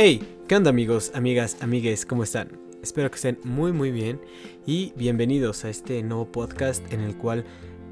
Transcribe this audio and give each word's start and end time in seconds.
Hey, 0.00 0.22
¿qué 0.46 0.54
onda 0.54 0.70
amigos, 0.70 1.10
amigas, 1.16 1.56
amigues? 1.60 2.06
¿Cómo 2.06 2.22
están? 2.22 2.56
Espero 2.84 3.10
que 3.10 3.16
estén 3.16 3.36
muy 3.42 3.72
muy 3.72 3.90
bien 3.90 4.20
y 4.64 4.92
bienvenidos 4.94 5.64
a 5.64 5.70
este 5.70 6.04
nuevo 6.04 6.30
podcast 6.30 6.92
en 6.92 7.00
el 7.00 7.16
cual 7.16 7.44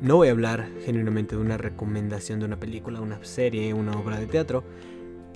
no 0.03 0.15
voy 0.15 0.29
a 0.29 0.31
hablar 0.31 0.69
genuinamente 0.85 1.35
de 1.35 1.43
una 1.43 1.57
recomendación 1.57 2.39
de 2.39 2.47
una 2.47 2.61
película, 2.61 3.01
una 3.01 3.19
serie, 3.25 3.75
una 3.75 3.99
obra 3.99 4.21
de 4.21 4.27
teatro, 4.27 4.63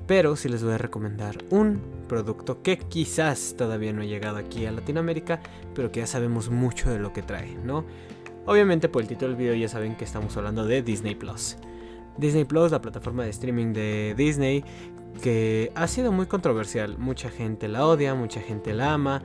pero 0.06 0.36
sí 0.36 0.48
les 0.48 0.62
voy 0.62 0.74
a 0.74 0.78
recomendar 0.78 1.38
un 1.50 1.80
producto 2.06 2.62
que 2.62 2.78
quizás 2.78 3.56
todavía 3.58 3.92
no 3.92 4.02
ha 4.02 4.06
llegado 4.06 4.36
aquí 4.36 4.64
a 4.64 4.70
Latinoamérica, 4.70 5.40
pero 5.74 5.90
que 5.90 5.98
ya 5.98 6.06
sabemos 6.06 6.50
mucho 6.50 6.88
de 6.88 7.00
lo 7.00 7.12
que 7.12 7.22
trae, 7.22 7.56
¿no? 7.64 7.84
Obviamente 8.46 8.88
por 8.88 9.02
el 9.02 9.08
título 9.08 9.30
del 9.30 9.38
video 9.38 9.54
ya 9.56 9.68
saben 9.68 9.96
que 9.96 10.04
estamos 10.04 10.36
hablando 10.36 10.64
de 10.64 10.82
Disney 10.82 11.16
Plus. 11.16 11.56
Disney 12.16 12.44
Plus, 12.44 12.70
la 12.70 12.80
plataforma 12.80 13.24
de 13.24 13.30
streaming 13.30 13.72
de 13.72 14.14
Disney, 14.16 14.64
que 15.22 15.72
ha 15.74 15.86
sido 15.86 16.12
muy 16.12 16.26
controversial. 16.26 16.98
Mucha 16.98 17.30
gente 17.30 17.68
la 17.68 17.86
odia, 17.86 18.14
mucha 18.14 18.40
gente 18.40 18.72
la 18.72 18.94
ama. 18.94 19.22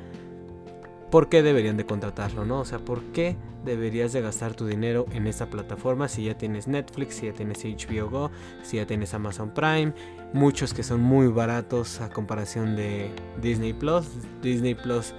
¿Por 1.12 1.30
qué 1.30 1.44
deberían 1.44 1.78
de 1.78 1.86
contratarlo, 1.86 2.46
no? 2.46 2.60
O 2.60 2.66
sea, 2.66 2.80
¿por 2.80 3.02
qué 3.14 3.38
deberías 3.64 4.12
de 4.12 4.22
gastar 4.22 4.54
tu 4.54 4.66
dinero 4.66 5.06
en 5.12 5.28
esta 5.28 5.50
plataforma 5.50 6.08
si 6.08 6.26
ya 6.26 6.38
tienes 6.38 6.68
Netflix, 6.68 7.16
si 7.16 7.28
ya 7.28 7.34
tienes 7.34 7.64
HBO 7.64 8.10
Go, 8.10 8.32
si 8.64 8.78
ya 8.78 8.86
tienes 8.86 9.14
Amazon 9.14 9.54
Prime? 9.54 9.94
Muchos 10.34 10.74
que 10.74 10.84
son 10.84 11.02
muy 11.02 11.28
baratos 11.28 12.02
a 12.02 12.10
comparación 12.10 12.76
de 12.76 13.12
Disney 13.42 13.74
Plus. 13.74 14.08
Disney 14.42 14.76
Plus 14.76 15.14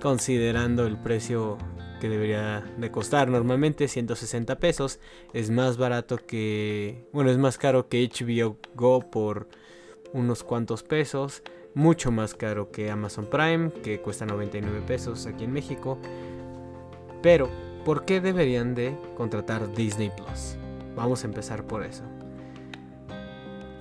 considerando 0.00 0.86
el 0.86 0.98
precio 0.98 1.56
que 2.00 2.08
debería 2.08 2.64
de 2.76 2.90
costar 2.90 3.28
normalmente 3.28 3.88
160 3.88 4.58
pesos 4.58 5.00
es 5.32 5.50
más 5.50 5.76
barato 5.76 6.18
que 6.18 7.06
bueno 7.12 7.30
es 7.30 7.38
más 7.38 7.58
caro 7.58 7.88
que 7.88 8.08
HBO 8.08 8.56
Go 8.74 9.10
por 9.10 9.48
unos 10.12 10.44
cuantos 10.44 10.82
pesos 10.82 11.42
mucho 11.74 12.10
más 12.10 12.34
caro 12.34 12.70
que 12.70 12.90
Amazon 12.90 13.26
Prime 13.26 13.70
que 13.82 14.00
cuesta 14.00 14.26
99 14.26 14.82
pesos 14.86 15.26
aquí 15.26 15.44
en 15.44 15.52
México 15.52 15.98
pero 17.22 17.48
¿por 17.84 18.04
qué 18.04 18.20
deberían 18.20 18.74
de 18.74 18.96
contratar 19.16 19.74
Disney 19.74 20.10
Plus? 20.16 20.56
vamos 20.94 21.24
a 21.24 21.26
empezar 21.26 21.66
por 21.66 21.82
eso 21.82 22.04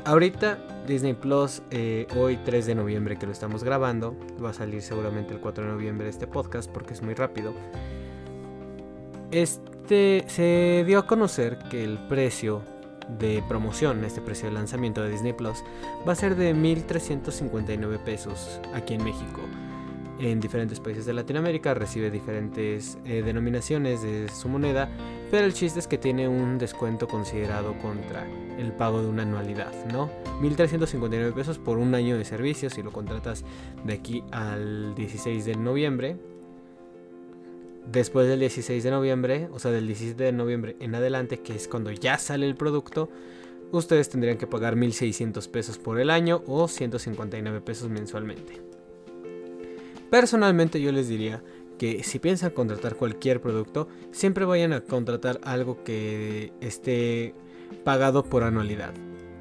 Ahorita 0.05 0.57
Disney 0.85 1.13
Plus, 1.13 1.61
eh, 1.71 2.07
hoy 2.17 2.37
3 2.43 2.65
de 2.65 2.75
noviembre 2.75 3.15
que 3.15 3.25
lo 3.25 3.31
estamos 3.31 3.63
grabando, 3.63 4.17
va 4.43 4.49
a 4.49 4.53
salir 4.53 4.81
seguramente 4.81 5.33
el 5.33 5.39
4 5.39 5.63
de 5.63 5.71
noviembre 5.71 6.09
este 6.09 6.27
podcast 6.27 6.69
porque 6.69 6.93
es 6.93 7.01
muy 7.01 7.13
rápido. 7.13 7.53
Este 9.33 10.25
se 10.27 10.83
dio 10.85 10.99
a 10.99 11.07
conocer 11.07 11.57
que 11.71 11.83
el 11.83 11.97
precio 11.97 12.61
de 13.17 13.43
promoción, 13.47 14.05
este 14.05 14.21
precio 14.21 14.47
de 14.47 14.53
lanzamiento 14.53 15.01
de 15.01 15.09
Disney 15.09 15.33
Plus, 15.33 15.63
va 16.07 16.11
a 16.11 16.15
ser 16.15 16.35
de 16.35 16.53
1.359 16.53 17.97
pesos 18.03 18.61
aquí 18.75 18.93
en 18.93 19.03
México. 19.03 19.41
En 20.19 20.39
diferentes 20.39 20.79
países 20.79 21.07
de 21.07 21.13
Latinoamérica 21.13 21.73
recibe 21.73 22.11
diferentes 22.11 22.99
eh, 23.05 23.23
denominaciones 23.23 24.03
de 24.03 24.29
su 24.29 24.49
moneda, 24.49 24.87
pero 25.31 25.47
el 25.47 25.53
chiste 25.55 25.79
es 25.79 25.87
que 25.87 25.97
tiene 25.97 26.27
un 26.27 26.59
descuento 26.59 27.07
considerado 27.07 27.75
contra 27.79 28.27
el 28.59 28.71
pago 28.73 29.01
de 29.01 29.07
una 29.07 29.23
anualidad, 29.23 29.73
¿no? 29.91 30.11
1.359 30.43 31.33
pesos 31.33 31.57
por 31.57 31.79
un 31.79 31.95
año 31.95 32.19
de 32.19 32.23
servicio 32.23 32.69
si 32.69 32.83
lo 32.83 32.91
contratas 32.91 33.43
de 33.83 33.93
aquí 33.93 34.23
al 34.31 34.93
16 34.93 35.43
de 35.45 35.55
noviembre 35.55 36.17
después 37.91 38.27
del 38.27 38.39
16 38.39 38.83
de 38.83 38.91
noviembre, 38.91 39.49
o 39.51 39.59
sea, 39.59 39.71
del 39.71 39.87
17 39.87 40.23
de 40.23 40.31
noviembre 40.31 40.75
en 40.79 40.95
adelante, 40.95 41.39
que 41.39 41.55
es 41.55 41.67
cuando 41.67 41.91
ya 41.91 42.17
sale 42.17 42.47
el 42.47 42.55
producto, 42.55 43.09
ustedes 43.71 44.09
tendrían 44.09 44.37
que 44.37 44.47
pagar 44.47 44.75
1.600 44.75 45.49
pesos 45.49 45.77
por 45.77 45.99
el 45.99 46.09
año 46.09 46.43
o 46.47 46.67
159 46.67 47.61
pesos 47.61 47.89
mensualmente. 47.89 48.61
Personalmente 50.09 50.79
yo 50.79 50.91
les 50.91 51.07
diría 51.07 51.43
que 51.77 52.03
si 52.03 52.19
piensan 52.19 52.51
contratar 52.51 52.95
cualquier 52.95 53.41
producto, 53.41 53.87
siempre 54.11 54.45
vayan 54.45 54.73
a 54.73 54.81
contratar 54.81 55.39
algo 55.43 55.83
que 55.83 56.53
esté 56.61 57.33
pagado 57.83 58.23
por 58.23 58.43
anualidad. 58.43 58.93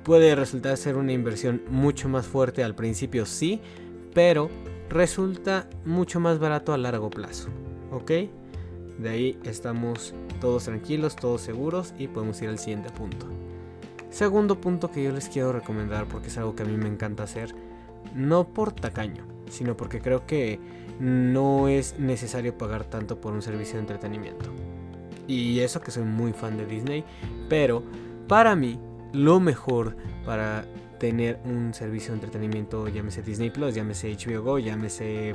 Puede 0.03 0.35
resultar 0.35 0.77
ser 0.79 0.97
una 0.97 1.13
inversión 1.13 1.63
mucho 1.69 2.09
más 2.09 2.27
fuerte 2.27 2.65
al 2.65 2.75
principio, 2.75 3.27
sí, 3.27 3.61
pero 4.15 4.51
resulta 4.89 5.69
mucho 5.85 6.19
más 6.21 6.39
barato 6.39 6.73
a 6.73 6.79
largo 6.79 7.11
plazo. 7.11 7.51
¿ok? 7.93 8.11
De 8.99 9.09
ahí 9.09 9.39
estamos 9.45 10.15
todos 10.41 10.65
tranquilos, 10.65 11.17
todos 11.17 11.41
seguros 11.41 11.95
y 11.99 12.09
podemos 12.09 12.41
ir 12.43 12.49
al 12.49 12.59
siguiente 12.59 12.91
punto. 12.91 13.27
Segundo 14.11 14.61
punto 14.61 14.91
que 14.91 15.03
yo 15.03 15.11
les 15.13 15.29
quiero 15.29 15.53
recomendar 15.53 16.07
porque 16.07 16.29
es 16.29 16.37
algo 16.37 16.55
que 16.55 16.63
a 16.65 16.67
mí 16.67 16.77
me 16.77 16.89
encanta 16.89 17.23
hacer, 17.23 17.55
no 18.15 18.47
por 18.47 18.73
tacaño, 18.73 19.25
sino 19.51 19.77
porque 19.77 20.01
creo 20.01 20.27
que 20.27 20.61
no 21.01 21.69
es 21.69 21.99
necesario 21.99 22.57
pagar 22.57 22.85
tanto 22.85 23.21
por 23.21 23.33
un 23.33 23.43
servicio 23.43 23.75
de 23.75 23.81
entretenimiento. 23.81 24.51
Y 25.27 25.61
eso 25.61 25.81
que 25.81 25.91
soy 25.91 26.05
muy 26.05 26.33
fan 26.33 26.57
de 26.57 26.67
Disney, 26.67 27.05
pero 27.49 27.83
para 28.29 28.55
mí 28.55 28.79
lo 29.13 29.41
mejor 29.41 29.97
para 30.27 30.65
tener 30.99 31.41
un 31.45 31.75
servicio 31.75 32.11
de 32.11 32.17
entretenimiento, 32.17 32.89
llámese 32.89 33.23
Disney 33.23 33.51
Plus, 33.51 33.75
llámese 33.75 34.15
HBO 34.15 34.43
Go, 34.43 34.59
llámese 34.59 35.35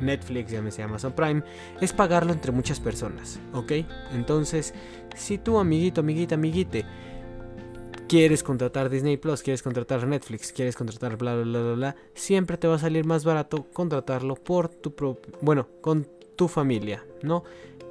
Netflix, 0.00 0.50
llámese 0.50 0.82
Amazon 0.82 1.12
Prime, 1.12 1.42
es 1.80 1.92
pagarlo 1.92 2.32
entre 2.32 2.52
muchas 2.52 2.80
personas, 2.80 3.40
¿ok? 3.52 3.72
Entonces, 4.12 4.74
si 5.14 5.38
tú, 5.38 5.58
amiguito, 5.58 6.00
amiguita, 6.00 6.34
amiguite, 6.34 6.84
quieres 8.08 8.42
contratar 8.42 8.88
Disney 8.88 9.16
Plus, 9.16 9.42
quieres 9.42 9.62
contratar 9.62 10.06
Netflix, 10.06 10.52
quieres 10.52 10.76
contratar 10.76 11.16
bla, 11.16 11.34
bla, 11.34 11.44
bla, 11.44 11.60
bla, 11.60 11.72
bla, 11.74 11.96
siempre 12.14 12.56
te 12.56 12.68
va 12.68 12.76
a 12.76 12.78
salir 12.78 13.04
más 13.04 13.24
barato 13.24 13.66
contratarlo 13.72 14.34
por 14.34 14.68
tu 14.68 14.94
propio, 14.94 15.32
bueno, 15.40 15.68
con 15.80 16.06
tu 16.36 16.48
familia, 16.48 17.04
¿no? 17.22 17.44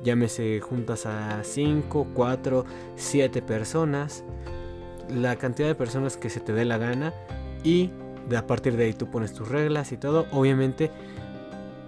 Llámese 0.04 0.60
juntas 0.60 1.06
a 1.06 1.44
5, 1.44 2.08
4, 2.14 2.66
7 2.96 3.42
personas, 3.42 4.24
la 5.10 5.36
cantidad 5.38 5.68
de 5.68 5.76
personas 5.76 6.18
que 6.18 6.30
se 6.30 6.40
te 6.40 6.54
dé 6.54 6.66
la 6.66 6.78
gana 6.78 7.14
y 7.64 7.92
a 8.36 8.46
partir 8.46 8.76
de 8.76 8.86
ahí 8.86 8.94
tú 8.94 9.10
pones 9.10 9.34
tus 9.34 9.48
reglas 9.50 9.92
y 9.92 9.98
todo. 9.98 10.28
Obviamente 10.32 10.92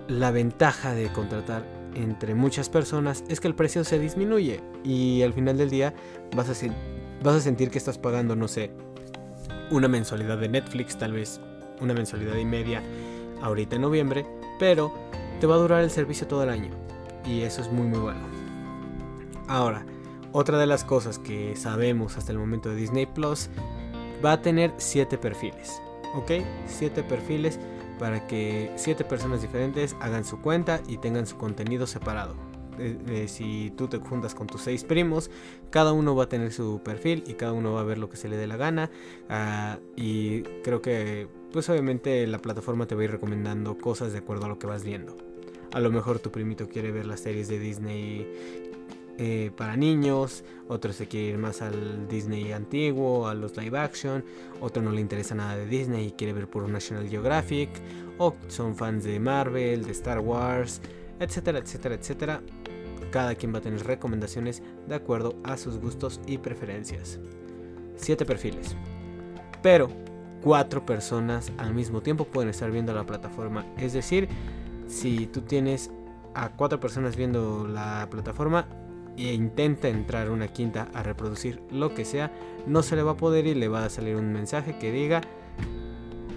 la 0.08 0.32
ventaja 0.32 0.94
de 0.94 1.12
contratar 1.12 1.66
entre 1.94 2.36
muchas 2.36 2.70
personas 2.70 3.24
es 3.28 3.40
que 3.40 3.48
el 3.48 3.56
precio 3.56 3.84
se 3.84 4.00
disminuye 4.00 4.62
y 4.84 5.22
al 5.24 5.34
final 5.34 5.58
del 5.58 5.70
día 5.70 5.94
vas 6.36 6.50
a, 6.50 7.40
sentir 7.40 7.70
que 7.70 7.78
estás 7.78 7.98
pagando, 7.98 8.36
no 8.36 8.48
sé, 8.48 8.72
una 9.72 9.88
mensualidad 9.88 10.38
de 10.38 10.50
Netflix, 10.50 10.98
tal 10.98 11.14
vez 11.14 11.42
una 11.82 11.94
mensualidad 11.94 12.36
y 12.38 12.46
media 12.46 12.82
ahorita 13.42 13.76
en 13.76 13.82
noviembre, 13.82 14.26
pero 14.60 14.94
te 15.40 15.48
va 15.48 15.56
a 15.56 15.60
durar 15.60 15.84
el 15.84 15.92
servicio 15.92 16.28
todo 16.28 16.44
el 16.44 16.50
año 16.50 16.72
y 17.26 17.42
eso 17.42 17.62
es 17.62 17.72
muy 17.72 17.88
muy 17.88 18.00
bueno. 18.00 18.22
Ahora, 19.48 19.86
otra 20.32 20.58
de 20.58 20.68
las 20.68 20.84
cosas 20.84 21.20
que 21.20 21.56
sabemos 21.56 22.18
hasta 22.18 22.32
el 22.32 22.38
momento 22.38 22.70
de 22.70 22.76
Disney 22.76 23.06
Plus 23.06 23.50
va 24.24 24.34
a 24.34 24.42
tener 24.42 24.74
7 24.78 25.18
perfiles, 25.18 25.82
¿ok? 26.16 26.44
7 26.68 27.04
perfiles 27.04 27.60
para 28.00 28.28
que 28.28 28.72
siete 28.76 29.04
personas 29.04 29.42
diferentes 29.42 29.96
hagan 30.00 30.26
su 30.26 30.42
cuenta 30.42 30.82
y 30.88 30.98
tengan 30.98 31.26
su 31.26 31.38
contenido 31.38 31.88
separado. 31.88 32.36
Eh, 32.80 32.98
eh, 33.08 33.28
si 33.28 33.74
tú 33.76 33.88
te 33.88 33.98
juntas 33.98 34.36
con 34.36 34.48
tus 34.48 34.62
seis 34.62 34.84
primos, 34.84 35.32
cada 35.70 35.94
uno 35.94 36.16
va 36.16 36.26
a 36.26 36.30
tener 36.30 36.52
su 36.52 36.82
perfil 36.84 37.24
y 37.28 37.34
cada 37.34 37.54
uno 37.54 37.74
va 37.74 37.82
a 37.82 37.84
ver 37.84 37.98
lo 37.98 38.10
que 38.10 38.18
se 38.18 38.30
le 38.30 38.38
dé 38.38 38.48
la 38.48 38.58
gana. 38.58 38.92
Ah, 39.30 39.80
y 39.96 40.42
creo 40.64 40.82
que, 40.82 41.28
pues 41.52 41.70
obviamente 41.70 42.26
la 42.28 42.40
plataforma 42.40 42.86
te 42.86 42.96
va 42.96 43.02
a 43.02 43.06
ir 43.06 43.12
recomendando 43.12 43.78
cosas 43.78 44.12
de 44.14 44.20
acuerdo 44.20 44.46
a 44.46 44.50
lo 44.50 44.60
que 44.60 44.68
vas 44.68 44.84
viendo. 44.84 45.18
A 45.74 45.80
lo 45.80 45.92
mejor 45.92 46.20
tu 46.20 46.32
primito 46.32 46.70
quiere 46.70 46.92
ver 46.92 47.06
las 47.06 47.22
series 47.22 47.48
de 47.48 47.60
Disney 47.60 48.28
eh, 49.18 49.52
para 49.56 49.76
niños, 49.76 50.44
otro 50.68 50.94
se 50.94 51.08
quiere 51.08 51.28
ir 51.30 51.38
más 51.38 51.62
al 51.62 52.08
Disney 52.08 52.52
antiguo, 52.52 53.28
a 53.28 53.34
los 53.34 53.58
live 53.58 53.78
action, 53.78 54.24
otro 54.62 54.84
no 54.84 54.92
le 54.92 55.02
interesa 55.02 55.34
nada 55.34 55.58
de 55.58 55.66
Disney 55.66 56.08
y 56.08 56.12
quiere 56.12 56.34
ver 56.34 56.48
por 56.48 56.68
National 56.70 57.10
Geographic, 57.10 57.70
o 58.20 58.36
son 58.48 58.76
fans 58.76 59.04
de 59.04 59.20
Marvel, 59.20 59.86
de 59.86 59.92
Star 59.92 60.20
Wars, 60.20 60.82
etcétera, 61.20 61.60
etcétera, 61.60 61.96
etcétera. 61.96 62.42
Cada 63.12 63.36
quien 63.36 63.54
va 63.54 63.60
a 63.60 63.62
tener 63.62 63.84
recomendaciones 63.86 64.62
de 64.88 64.96
acuerdo 64.96 65.36
a 65.44 65.58
sus 65.58 65.80
gustos 65.80 66.20
y 66.28 66.38
preferencias. 66.38 67.20
Siete 67.96 68.26
perfiles. 68.26 68.76
Pero 69.64 69.90
cuatro 70.42 70.86
personas 70.86 71.52
al 71.58 71.74
mismo 71.74 72.02
tiempo 72.02 72.26
pueden 72.26 72.50
estar 72.50 72.70
viendo 72.70 72.94
la 72.94 73.06
plataforma. 73.06 73.66
Es 73.78 73.94
decir, 73.94 74.28
si 74.88 75.26
tú 75.28 75.42
tienes 75.42 75.90
a 76.36 76.50
cuatro 76.50 76.80
personas 76.80 77.16
viendo 77.16 77.68
la 77.68 78.08
plataforma, 78.12 78.68
e 79.18 79.34
intenta 79.34 79.90
entrar 79.90 80.30
una 80.30 80.48
quinta 80.48 80.88
a 80.94 81.04
reproducir 81.04 81.62
lo 81.72 81.94
que 81.94 82.06
sea, 82.06 82.32
no 82.66 82.84
se 82.84 82.96
le 82.96 83.04
va 83.04 83.12
a 83.12 83.18
poder 83.18 83.48
y 83.48 83.56
le 83.56 83.68
va 83.68 83.86
a 83.86 83.90
salir 83.90 84.16
un 84.16 84.32
mensaje 84.32 84.78
que 84.78 84.92
diga 84.92 85.22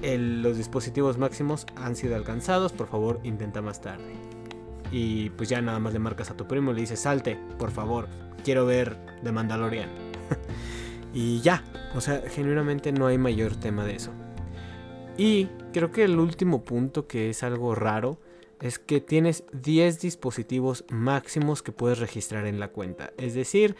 los 0.02 0.56
dispositivos 0.56 1.18
máximos 1.18 1.66
han 1.76 1.94
sido 1.94 2.16
alcanzados, 2.16 2.72
por 2.72 2.88
favor 2.88 3.20
intenta 3.22 3.60
más 3.60 3.80
tarde. 3.80 4.14
Y 4.90 5.30
pues 5.30 5.48
ya 5.48 5.60
nada 5.60 5.78
más 5.78 5.92
le 5.92 5.98
marcas 5.98 6.30
a 6.30 6.36
tu 6.36 6.46
primo 6.46 6.70
y 6.70 6.74
le 6.74 6.80
dices 6.80 7.00
salte, 7.00 7.38
por 7.58 7.70
favor, 7.70 8.08
quiero 8.44 8.66
ver 8.66 8.96
The 9.22 9.30
Mandalorian. 9.30 9.90
y 11.14 11.40
ya, 11.40 11.62
o 11.94 12.00
sea, 12.00 12.22
genuinamente 12.28 12.92
no 12.92 13.06
hay 13.06 13.18
mayor 13.18 13.56
tema 13.56 13.84
de 13.84 13.96
eso. 13.96 14.10
Y 15.16 15.48
creo 15.72 15.92
que 15.92 16.04
el 16.04 16.18
último 16.18 16.62
punto 16.62 17.06
que 17.06 17.30
es 17.30 17.42
algo 17.42 17.74
raro 17.74 18.18
es 18.60 18.78
que 18.78 19.00
tienes 19.00 19.44
10 19.52 20.00
dispositivos 20.00 20.84
máximos 20.90 21.62
que 21.62 21.72
puedes 21.72 21.98
registrar 21.98 22.46
en 22.46 22.60
la 22.60 22.68
cuenta. 22.68 23.12
Es 23.16 23.34
decir, 23.34 23.76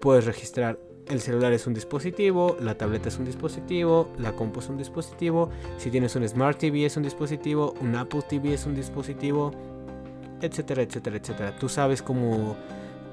puedes 0.00 0.24
registrar 0.24 0.78
el 1.08 1.20
celular 1.20 1.52
es 1.52 1.66
un 1.66 1.74
dispositivo, 1.74 2.56
la 2.60 2.76
tableta 2.76 3.08
es 3.08 3.18
un 3.18 3.24
dispositivo, 3.24 4.08
la 4.18 4.32
compu 4.32 4.60
es 4.60 4.68
un 4.68 4.76
dispositivo, 4.76 5.50
si 5.76 5.90
tienes 5.90 6.14
un 6.16 6.26
Smart 6.28 6.58
TV 6.58 6.86
es 6.86 6.96
un 6.96 7.02
dispositivo, 7.02 7.74
un 7.80 7.96
Apple 7.96 8.22
TV 8.28 8.54
es 8.54 8.66
un 8.66 8.74
dispositivo, 8.74 9.52
etcétera, 10.40 10.82
etcétera, 10.82 11.16
etcétera. 11.16 11.56
Tú 11.56 11.68
sabes 11.68 12.02
cómo 12.02 12.56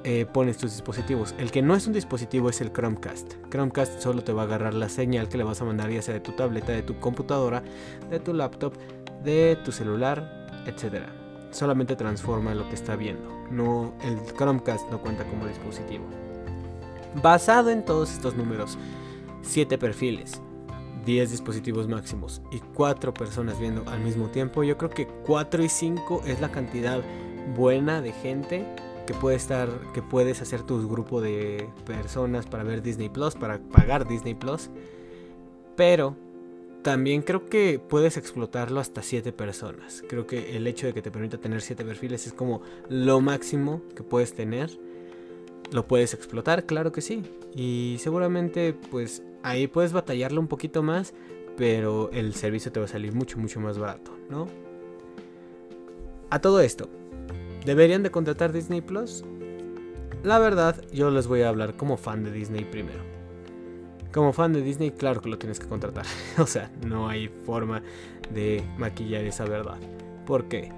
eh, 0.04 0.26
pones 0.32 0.58
tus 0.58 0.72
dispositivos. 0.72 1.34
El 1.38 1.52
que 1.52 1.62
no 1.62 1.76
es 1.76 1.88
un 1.88 1.94
dispositivo 1.94 2.50
es 2.50 2.62
el 2.62 2.72
Chromecast. 2.72 3.34
Chromecast 3.50 4.00
solo 4.02 4.24
te 4.24 4.34
va 4.34 4.44
a 4.44 4.46
agarrar 4.46 4.74
la 4.74 4.88
señal 4.88 5.28
que 5.28 5.38
le 5.38 5.44
vas 5.44 5.62
a 5.62 5.66
mandar 5.66 5.90
ya 5.90 6.02
sea 6.02 6.14
de 6.14 6.22
tu 6.22 6.32
tableta, 6.34 6.72
de 6.72 6.84
tu 6.84 7.00
computadora, 7.00 7.64
de 8.10 8.20
tu 8.20 8.34
laptop, 8.34 8.76
de 9.24 9.58
tu 9.66 9.72
celular, 9.72 10.39
etcétera. 10.66 11.14
Solamente 11.52 11.96
transforma 11.96 12.54
lo 12.54 12.68
que 12.70 12.76
está 12.76 12.96
viendo. 12.96 13.30
No, 13.52 13.94
el 14.04 14.20
Chromecast 14.36 14.90
no 14.92 15.02
cuenta 15.02 15.24
como 15.26 15.48
dispositivo. 15.48 16.06
Basado 17.22 17.72
en 17.72 17.84
todos 17.84 18.12
estos 18.14 18.36
números, 18.36 18.78
7 19.42 19.78
perfiles, 19.78 20.42
10 21.06 21.32
dispositivos 21.32 21.88
máximos 21.88 22.42
y 22.52 22.60
4 22.60 23.14
personas 23.14 23.60
viendo 23.60 23.84
al 23.90 24.02
mismo 24.02 24.28
tiempo, 24.28 24.64
yo 24.64 24.78
creo 24.78 24.92
que 24.92 25.08
4 25.26 25.64
y 25.64 25.70
5 25.70 26.22
es 26.28 26.40
la 26.40 26.52
cantidad 26.52 27.02
buena 27.56 28.02
de 28.02 28.12
gente 28.12 28.66
que 29.08 29.16
puede 29.16 29.38
estar 29.38 29.70
que 29.94 30.04
puedes 30.04 30.40
hacer 30.40 30.62
tu 30.62 30.88
grupo 30.88 31.20
de 31.20 31.68
personas 31.86 32.46
para 32.46 32.64
ver 32.64 32.84
Disney 32.84 33.10
Plus, 33.10 33.34
para 33.34 33.58
pagar 33.58 34.08
Disney 34.08 34.36
Plus. 34.36 34.70
Pero 35.76 36.16
también 36.90 37.22
creo 37.22 37.46
que 37.46 37.78
puedes 37.78 38.18
explotarlo 38.18 38.80
hasta 38.80 39.04
7 39.04 39.32
personas. 39.32 40.04
Creo 40.10 40.26
que 40.26 40.58
el 40.58 40.66
hecho 40.66 40.88
de 40.88 40.94
que 40.96 41.04
te 41.04 41.12
permita 41.12 41.38
tener 41.38 41.62
7 41.62 41.86
perfiles 41.86 42.26
es 42.26 42.34
como 42.34 42.64
lo 42.90 43.22
máximo 43.22 43.84
que 43.96 44.02
puedes 44.02 44.34
tener 44.34 44.72
¿Lo 45.72 45.88
puedes 45.88 46.16
explotar? 46.16 46.66
Claro 46.66 46.92
que 46.92 47.02
sí. 47.02 47.22
Y 47.56 47.98
seguramente 48.00 48.74
pues 48.74 49.22
ahí 49.44 49.68
puedes 49.68 49.94
batallarlo 49.94 50.42
un 50.42 50.48
poquito 50.48 50.82
más, 50.82 51.14
pero 51.58 52.10
el 52.12 52.34
servicio 52.34 52.72
te 52.72 52.80
va 52.80 52.88
a 52.88 52.90
salir 52.90 53.14
mucho, 53.14 53.38
mucho 53.38 53.60
más 53.60 53.78
barato, 53.78 54.18
¿no? 54.28 54.48
A 56.32 56.42
todo 56.42 56.60
esto, 56.60 56.90
¿deberían 57.68 58.02
de 58.02 58.10
contratar 58.10 58.52
Disney 58.52 58.82
Plus? 58.82 59.24
La 60.24 60.40
verdad, 60.40 60.84
yo 60.92 61.12
les 61.12 61.28
voy 61.28 61.44
a 61.44 61.50
hablar 61.50 61.78
como 61.78 61.98
fan 61.98 62.24
de 62.24 62.32
Disney 62.32 62.66
primero. 62.66 63.09
Como 64.14 64.34
fan 64.34 64.54
de 64.54 64.62
Disney, 64.62 64.92
claro 64.92 65.22
que 65.22 65.30
lo 65.30 65.38
tienes 65.38 65.60
que 65.60 65.68
contratar. 65.68 66.06
o 66.40 66.48
sea, 66.48 66.72
no 66.86 67.08
hay 67.08 67.28
forma 67.28 67.82
de 68.34 68.64
maquillar 68.78 69.24
esa 69.24 69.46
verdad. 69.46 69.78
¿Por 70.26 70.48
qué? 70.48 70.72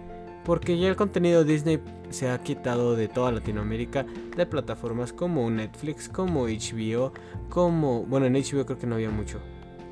Porque 0.43 0.77
ya 0.77 0.87
el 0.89 0.95
contenido 0.95 1.43
Disney 1.43 1.79
se 2.09 2.29
ha 2.29 2.37
quitado 2.41 2.95
de 2.95 3.07
toda 3.07 3.31
Latinoamérica 3.31 4.05
de 4.35 4.45
plataformas 4.45 5.13
como 5.13 5.49
Netflix, 5.49 6.09
como 6.09 6.45
HBO, 6.45 7.13
como... 7.49 8.03
Bueno, 8.05 8.25
en 8.25 8.33
HBO 8.33 8.65
creo 8.65 8.77
que 8.77 8.87
no 8.87 8.95
había 8.95 9.11
mucho. 9.11 9.39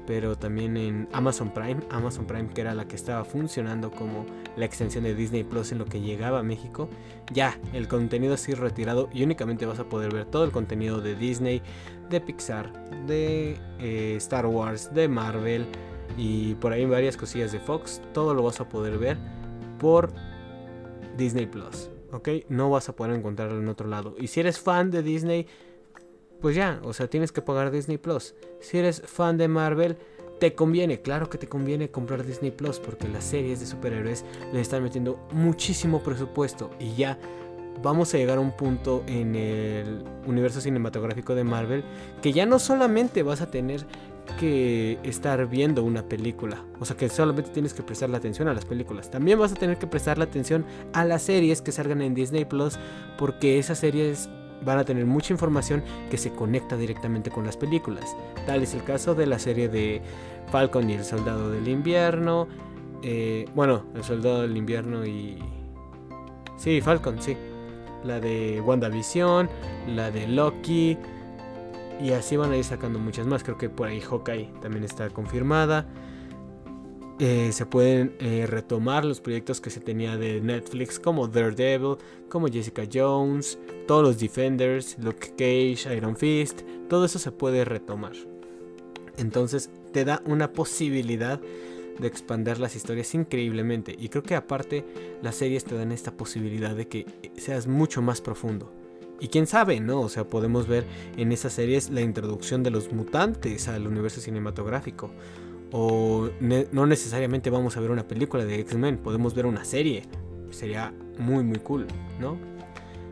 Pero 0.10 0.36
también 0.36 0.76
en 0.76 1.08
Amazon 1.14 1.54
Prime, 1.54 1.82
Amazon 1.92 2.26
Prime 2.26 2.50
que 2.50 2.62
era 2.62 2.74
la 2.74 2.88
que 2.88 2.96
estaba 2.96 3.24
funcionando 3.24 3.92
como 3.92 4.26
la 4.56 4.66
extensión 4.66 5.04
de 5.04 5.14
Disney 5.14 5.44
Plus 5.44 5.72
en 5.72 5.78
lo 5.78 5.86
que 5.86 6.02
llegaba 6.02 6.40
a 6.40 6.44
México, 6.44 6.90
ya 7.32 7.60
el 7.74 7.88
contenido 7.88 8.36
sido 8.36 8.58
retirado 8.58 9.08
y 9.14 9.22
únicamente 9.22 9.68
vas 9.68 9.78
a 9.78 9.84
poder 9.84 10.12
ver 10.12 10.26
todo 10.26 10.46
el 10.46 10.52
contenido 10.52 11.00
de 11.00 11.14
Disney, 11.14 11.62
de 12.10 12.22
Pixar, 12.22 12.74
de 13.06 13.60
eh, 13.78 14.16
Star 14.18 14.48
Wars, 14.48 14.92
de 14.96 15.08
Marvel 15.08 15.68
y 16.18 16.56
por 16.56 16.74
ahí 16.74 16.88
varias 16.88 17.16
cosillas 17.16 17.52
de 17.52 17.60
Fox, 17.60 18.02
todo 18.12 18.34
lo 18.34 18.42
vas 18.42 18.60
a 18.62 18.68
poder 18.68 18.98
ver 18.98 19.16
por 19.78 20.12
Disney 21.18 21.46
Plus, 21.46 21.92
¿ok? 22.12 22.30
No 22.50 22.72
vas 22.72 22.90
a 22.90 22.96
poder 22.96 23.14
encontrarlo 23.14 23.60
en 23.60 23.68
otro 23.68 23.88
lado. 23.88 24.16
Y 24.18 24.26
si 24.26 24.40
eres 24.40 24.60
fan 24.60 24.90
de 24.90 25.04
Disney, 25.04 25.46
pues 26.42 26.56
ya, 26.56 26.80
o 26.84 26.94
sea, 26.94 27.08
tienes 27.08 27.32
que 27.32 27.42
pagar 27.42 27.72
Disney 27.72 27.98
Plus. 27.98 28.36
Si 28.60 28.78
eres 28.78 29.02
fan 29.06 29.38
de 29.38 29.48
Marvel, 29.48 29.98
te 30.40 30.56
conviene, 30.56 31.02
claro 31.02 31.30
que 31.30 31.38
te 31.38 31.48
conviene 31.48 31.90
comprar 31.90 32.26
Disney 32.26 32.52
Plus 32.52 32.80
porque 32.80 33.08
las 33.08 33.26
series 33.26 33.60
de 33.60 33.66
superhéroes 33.66 34.24
le 34.54 34.62
están 34.62 34.84
metiendo 34.84 35.20
muchísimo 35.32 36.02
presupuesto 36.02 36.70
y 36.80 36.96
ya 36.96 37.20
vamos 37.84 38.14
a 38.14 38.18
llegar 38.18 38.38
a 38.38 38.42
un 38.42 38.52
punto 38.52 39.04
en 39.08 39.36
el 39.36 40.04
universo 40.26 40.62
cinematográfico 40.62 41.36
de 41.36 41.44
Marvel 41.44 41.84
que 42.22 42.34
ya 42.34 42.46
no 42.46 42.60
solamente 42.60 43.24
vas 43.24 43.42
a 43.42 43.52
tener 43.52 43.86
que 44.38 45.00
estar 45.04 45.48
viendo 45.48 45.84
una 45.84 46.04
película. 46.04 46.64
O 46.80 46.86
sea 46.86 46.96
que 46.96 47.10
solamente 47.10 47.52
tienes 47.52 47.74
que 47.74 47.84
prestar 47.84 48.10
la 48.10 48.18
atención 48.18 48.48
a 48.48 48.54
las 48.54 48.66
películas. 48.66 49.10
También 49.10 49.40
vas 49.40 49.52
a 49.52 49.56
tener 49.56 49.78
que 49.78 49.88
prestar 49.88 50.18
la 50.18 50.26
atención 50.26 50.66
a 50.94 51.04
las 51.04 51.24
series 51.24 51.62
que 51.62 51.72
salgan 51.72 52.02
en 52.02 52.14
Disney 52.14 52.46
Plus. 52.46 52.78
Porque 53.18 53.58
esas 53.58 53.80
series 53.80 54.30
van 54.64 54.78
a 54.78 54.84
tener 54.84 55.06
mucha 55.06 55.34
información 55.34 55.84
que 56.10 56.18
se 56.18 56.32
conecta 56.32 56.78
directamente 56.78 57.32
con 57.32 57.46
las 57.46 57.58
películas. 57.58 58.16
Tal 58.46 58.64
es 58.64 58.74
el 58.74 58.84
caso 58.84 59.16
de 59.16 59.26
la 59.26 59.40
serie 59.40 59.70
de 59.70 60.02
Falcon 60.52 60.90
y 60.90 60.94
el 60.94 61.06
Soldado 61.06 61.50
del 61.50 61.68
Invierno. 61.68 62.48
Eh, 63.02 63.46
bueno, 63.56 63.86
el 63.96 64.04
Soldado 64.04 64.42
del 64.42 64.58
Invierno 64.58 65.06
y... 65.06 65.38
Sí, 66.58 66.82
Falcon, 66.82 67.22
sí. 67.22 67.38
La 68.04 68.20
de 68.20 68.62
WandaVision, 68.62 69.50
la 69.88 70.12
de 70.12 70.28
Loki 70.28 70.98
y 72.02 72.12
así 72.12 72.38
van 72.38 72.52
a 72.52 72.58
ir 72.58 72.64
sacando 72.64 73.00
muchas 73.00 73.28
más. 73.28 73.44
Creo 73.44 73.58
que 73.58 73.70
por 73.70 73.88
ahí 73.88 74.00
Hawkeye 74.00 74.50
también 74.62 74.84
está 74.84 75.10
confirmada. 75.10 75.86
Eh, 77.22 77.52
se 77.52 77.66
pueden 77.66 78.16
eh, 78.20 78.46
retomar 78.48 79.04
los 79.04 79.20
proyectos 79.20 79.60
que 79.60 79.70
se 79.70 79.82
tenía 79.82 80.16
de 80.16 80.40
Netflix 80.40 81.00
como 81.00 81.28
Daredevil, 81.28 81.98
como 82.30 82.48
Jessica 82.48 82.84
Jones, 82.92 83.60
todos 83.88 84.04
los 84.04 84.20
Defenders, 84.20 84.98
Luke 85.00 85.32
Cage, 85.32 85.94
Iron 85.98 86.16
Fist, 86.16 86.62
todo 86.88 87.04
eso 87.04 87.20
se 87.20 87.34
puede 87.34 87.66
retomar. 87.66 88.14
Entonces 89.18 89.70
te 89.92 90.06
da 90.06 90.22
una 90.26 90.54
posibilidad 90.54 91.42
de 92.00 92.08
expandir 92.08 92.58
las 92.58 92.78
historias 92.78 93.14
increíblemente 93.14 93.94
y 94.00 94.08
creo 94.08 94.24
que 94.24 94.36
aparte 94.36 94.86
las 95.22 95.36
series 95.36 95.66
te 95.66 95.76
dan 95.76 95.92
esta 95.92 96.12
posibilidad 96.12 96.74
de 96.74 96.88
que 96.88 97.06
seas 97.36 97.68
mucho 97.68 98.02
más 98.02 98.22
profundo. 98.22 98.72
Y 99.20 99.28
quién 99.28 99.48
sabe, 99.48 99.82
¿no? 99.82 100.00
O 100.00 100.08
sea, 100.08 100.24
podemos 100.24 100.68
ver 100.70 100.86
en 101.18 101.34
esas 101.34 101.52
series 101.52 101.90
la 101.90 102.00
introducción 102.00 102.64
de 102.64 102.72
los 102.72 102.94
mutantes 102.94 103.68
al 103.68 103.86
universo 103.86 104.22
cinematográfico. 104.22 105.12
O 105.72 106.30
no 106.42 106.86
necesariamente 106.88 107.50
vamos 107.50 107.78
a 107.78 107.80
ver 107.80 107.92
una 107.92 108.08
película 108.08 108.44
de 108.46 108.60
X-Men, 108.62 108.98
podemos 108.98 109.36
ver 109.36 109.46
una 109.46 109.66
serie. 109.66 110.04
Sería 110.52 110.94
muy, 111.20 111.44
muy 111.44 111.60
cool, 111.60 111.88
¿no? 112.20 112.38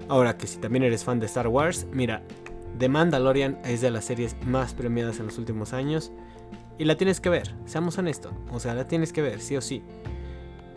Ahora 0.07 0.37
que 0.37 0.47
si 0.47 0.57
también 0.57 0.83
eres 0.83 1.03
fan 1.03 1.19
de 1.19 1.25
Star 1.27 1.47
Wars, 1.47 1.85
mira, 1.91 2.23
The 2.79 2.89
Mandalorian 2.89 3.59
es 3.65 3.81
de 3.81 3.91
las 3.91 4.05
series 4.05 4.35
más 4.45 4.73
premiadas 4.73 5.19
en 5.19 5.27
los 5.27 5.37
últimos 5.37 5.73
años. 5.73 6.11
Y 6.79 6.85
la 6.85 6.95
tienes 6.95 7.19
que 7.19 7.29
ver, 7.29 7.53
seamos 7.65 7.97
honestos. 7.97 8.31
O 8.51 8.59
sea, 8.59 8.73
la 8.73 8.87
tienes 8.87 9.11
que 9.11 9.21
ver, 9.21 9.39
sí 9.39 9.55
o 9.55 9.61
sí. 9.61 9.83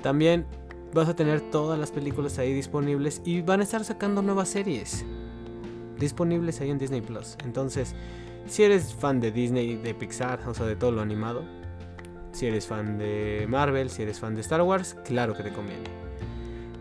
También 0.02 0.46
vas 0.94 1.08
a 1.08 1.14
tener 1.14 1.40
todas 1.40 1.78
las 1.78 1.90
películas 1.90 2.38
ahí 2.38 2.52
disponibles 2.52 3.22
y 3.24 3.42
van 3.42 3.60
a 3.60 3.62
estar 3.62 3.84
sacando 3.84 4.22
nuevas 4.22 4.48
series 4.48 5.04
disponibles 5.98 6.60
ahí 6.60 6.70
en 6.70 6.78
Disney 6.78 7.02
Plus. 7.02 7.36
Entonces, 7.44 7.94
si 8.46 8.64
eres 8.64 8.94
fan 8.94 9.20
de 9.20 9.30
Disney, 9.30 9.76
de 9.76 9.94
Pixar, 9.94 10.40
o 10.48 10.54
sea, 10.54 10.66
de 10.66 10.74
todo 10.74 10.90
lo 10.90 11.02
animado, 11.02 11.44
si 12.32 12.46
eres 12.46 12.66
fan 12.66 12.98
de 12.98 13.46
Marvel, 13.48 13.90
si 13.90 14.02
eres 14.02 14.20
fan 14.20 14.34
de 14.34 14.40
Star 14.40 14.62
Wars, 14.62 14.96
claro 15.04 15.34
que 15.34 15.42
te 15.42 15.52
conviene. 15.52 15.84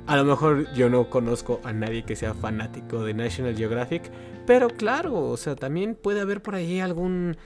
A 0.07 0.17
lo 0.17 0.25
mejor 0.25 0.73
yo 0.73 0.89
no 0.89 1.09
conozco 1.09 1.61
a 1.63 1.71
nadie 1.71 2.03
que 2.03 2.15
sea 2.15 2.33
fanático 2.33 3.03
de 3.03 3.13
National 3.13 3.55
Geographic, 3.55 4.09
pero 4.47 4.67
claro, 4.69 5.15
o 5.15 5.37
sea, 5.37 5.55
también 5.55 5.95
puede 5.95 6.21
haber 6.21 6.41
por 6.41 6.55
ahí 6.55 6.79
algún 6.79 7.37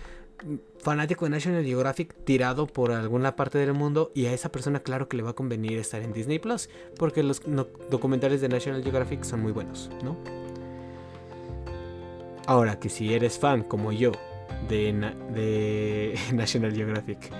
fanático 0.79 1.25
de 1.25 1.31
National 1.31 1.63
Geographic 1.63 2.13
tirado 2.25 2.67
por 2.67 2.91
alguna 2.91 3.35
parte 3.35 3.57
del 3.57 3.73
mundo 3.73 4.11
y 4.13 4.25
a 4.25 4.33
esa 4.33 4.51
persona 4.51 4.81
claro 4.81 5.07
que 5.07 5.17
le 5.17 5.23
va 5.23 5.31
a 5.31 5.33
convenir 5.33 5.77
estar 5.77 6.01
en 6.01 6.13
Disney 6.13 6.39
Plus 6.39 6.69
porque 6.97 7.23
los 7.23 7.41
documentales 7.89 8.41
de 8.41 8.49
National 8.49 8.83
Geographic 8.83 9.23
son 9.23 9.41
muy 9.41 9.51
buenos, 9.51 9.89
¿no? 10.03 10.17
Ahora 12.45 12.79
que 12.79 12.89
si 12.89 13.13
eres 13.13 13.39
fan 13.39 13.63
como 13.63 13.91
yo 13.93 14.11
de, 14.67 16.13
National 16.33 16.73
Geographic, 16.73 17.31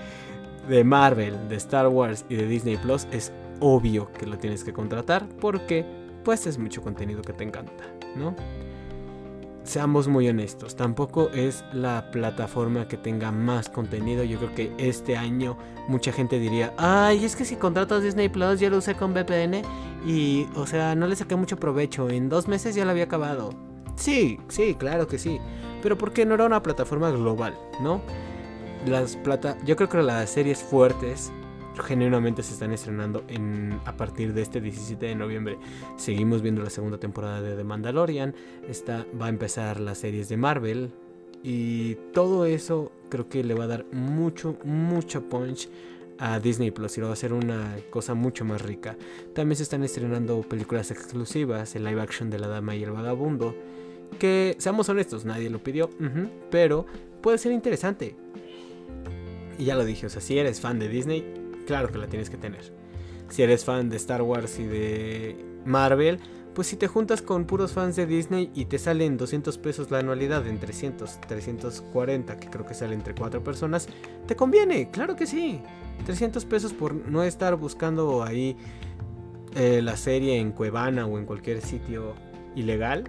de 0.68 0.84
Marvel, 0.84 1.48
de 1.48 1.56
Star 1.56 1.88
Wars 1.88 2.24
y 2.28 2.36
de 2.36 2.46
Disney 2.46 2.76
Plus, 2.76 3.06
es 3.12 3.32
obvio 3.60 4.10
que 4.12 4.26
lo 4.26 4.38
tienes 4.38 4.64
que 4.64 4.72
contratar 4.72 5.26
porque 5.40 5.84
pues 6.24 6.46
es 6.46 6.58
mucho 6.58 6.82
contenido 6.82 7.22
que 7.22 7.32
te 7.32 7.44
encanta, 7.44 7.84
¿no? 8.16 8.34
Seamos 9.62 10.08
muy 10.08 10.28
honestos, 10.28 10.76
tampoco 10.76 11.30
es 11.30 11.64
la 11.72 12.10
plataforma 12.10 12.86
que 12.86 12.98
tenga 12.98 13.32
más 13.32 13.70
contenido. 13.70 14.22
Yo 14.22 14.36
creo 14.36 14.54
que 14.54 14.74
este 14.76 15.16
año 15.16 15.56
mucha 15.88 16.12
gente 16.12 16.38
diría, 16.38 16.74
ay, 16.76 17.24
es 17.24 17.34
que 17.34 17.46
si 17.46 17.56
contratas 17.56 18.02
Disney 18.02 18.28
Plus, 18.28 18.60
yo 18.60 18.68
lo 18.68 18.76
usé 18.78 18.94
con 18.94 19.14
VPN 19.14 19.62
y, 20.06 20.46
o 20.54 20.66
sea, 20.66 20.94
no 20.94 21.06
le 21.06 21.16
saqué 21.16 21.34
mucho 21.34 21.56
provecho. 21.56 22.10
En 22.10 22.28
dos 22.28 22.46
meses 22.46 22.74
ya 22.74 22.84
lo 22.84 22.90
había 22.90 23.04
acabado. 23.04 23.54
Sí, 23.96 24.38
sí, 24.48 24.74
claro 24.74 25.06
que 25.06 25.18
sí. 25.18 25.38
Pero 25.82 25.96
¿por 25.96 26.12
qué 26.12 26.26
no 26.26 26.34
era 26.34 26.44
una 26.44 26.62
plataforma 26.62 27.10
global, 27.10 27.54
no? 27.80 28.02
Las 28.86 29.16
plata, 29.16 29.56
yo 29.64 29.76
creo 29.76 29.88
que 29.88 30.02
las 30.02 30.30
series 30.30 30.62
fuertes 30.62 31.32
genuinamente 31.82 32.42
se 32.42 32.52
están 32.52 32.72
estrenando 32.72 33.24
en, 33.28 33.80
a 33.84 33.96
partir 33.96 34.32
de 34.32 34.42
este 34.42 34.60
17 34.60 35.06
de 35.06 35.14
noviembre. 35.14 35.58
Seguimos 35.96 36.42
viendo 36.42 36.62
la 36.62 36.70
segunda 36.70 36.98
temporada 36.98 37.40
de 37.40 37.56
The 37.56 37.64
Mandalorian. 37.64 38.34
Está, 38.68 39.06
va 39.20 39.26
a 39.26 39.28
empezar 39.28 39.80
las 39.80 39.98
series 39.98 40.28
de 40.28 40.36
Marvel. 40.36 40.92
Y 41.42 41.96
todo 42.12 42.46
eso 42.46 42.90
creo 43.10 43.28
que 43.28 43.44
le 43.44 43.54
va 43.54 43.64
a 43.64 43.68
dar 43.68 43.84
mucho, 43.92 44.56
mucho 44.64 45.28
punch 45.28 45.68
a 46.18 46.38
Disney 46.38 46.70
Plus 46.70 46.96
y 46.96 47.00
lo 47.00 47.08
va 47.08 47.10
a 47.10 47.14
hacer 47.14 47.32
una 47.32 47.76
cosa 47.90 48.14
mucho 48.14 48.44
más 48.44 48.62
rica. 48.62 48.96
También 49.34 49.56
se 49.56 49.64
están 49.64 49.82
estrenando 49.82 50.40
películas 50.42 50.90
exclusivas, 50.90 51.74
el 51.74 51.84
live 51.84 52.00
action 52.00 52.30
de 52.30 52.38
La 52.38 52.48
Dama 52.48 52.76
y 52.76 52.84
el 52.84 52.92
Vagabundo. 52.92 53.54
Que 54.18 54.54
seamos 54.58 54.88
honestos, 54.88 55.24
nadie 55.24 55.50
lo 55.50 55.58
pidió, 55.58 55.90
pero 56.50 56.86
puede 57.20 57.36
ser 57.36 57.52
interesante. 57.52 58.16
Y 59.58 59.64
ya 59.64 59.76
lo 59.76 59.84
dije, 59.84 60.06
o 60.06 60.10
sea, 60.10 60.20
si 60.20 60.38
eres 60.38 60.60
fan 60.60 60.78
de 60.78 60.88
Disney, 60.88 61.24
claro 61.66 61.88
que 61.90 61.98
la 61.98 62.06
tienes 62.06 62.30
que 62.30 62.36
tener. 62.36 62.72
Si 63.28 63.42
eres 63.42 63.64
fan 63.64 63.88
de 63.88 63.96
Star 63.96 64.22
Wars 64.22 64.58
y 64.58 64.64
de 64.64 65.44
Marvel, 65.64 66.20
pues 66.54 66.68
si 66.68 66.76
te 66.76 66.86
juntas 66.86 67.20
con 67.20 67.46
puros 67.46 67.72
fans 67.72 67.96
de 67.96 68.06
Disney 68.06 68.50
y 68.54 68.66
te 68.66 68.78
salen 68.78 69.16
200 69.16 69.58
pesos 69.58 69.90
la 69.90 69.98
anualidad 69.98 70.46
en 70.46 70.60
300, 70.60 71.20
340, 71.22 72.36
que 72.38 72.48
creo 72.48 72.64
que 72.64 72.74
sale 72.74 72.94
entre 72.94 73.14
4 73.14 73.42
personas, 73.42 73.88
te 74.26 74.36
conviene, 74.36 74.90
claro 74.90 75.16
que 75.16 75.26
sí. 75.26 75.60
300 76.06 76.44
pesos 76.44 76.72
por 76.72 76.94
no 76.94 77.22
estar 77.22 77.56
buscando 77.56 78.22
ahí 78.22 78.56
eh, 79.56 79.80
la 79.82 79.96
serie 79.96 80.38
en 80.38 80.52
Cuevana 80.52 81.06
o 81.06 81.18
en 81.18 81.26
cualquier 81.26 81.60
sitio 81.60 82.14
ilegal. 82.54 83.04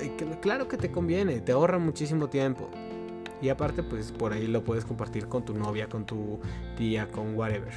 Eh, 0.00 0.12
claro 0.40 0.68
que 0.68 0.76
te 0.76 0.90
conviene, 0.90 1.40
te 1.40 1.52
ahorra 1.52 1.78
muchísimo 1.78 2.28
tiempo. 2.28 2.70
Y 3.40 3.50
aparte, 3.50 3.82
pues 3.82 4.12
por 4.12 4.32
ahí 4.32 4.46
lo 4.46 4.64
puedes 4.64 4.84
compartir 4.84 5.28
con 5.28 5.44
tu 5.44 5.54
novia, 5.54 5.88
con 5.88 6.04
tu 6.04 6.40
tía, 6.76 7.08
con 7.08 7.36
whatever. 7.36 7.72